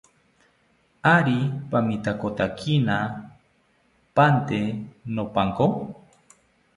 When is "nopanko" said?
5.13-5.67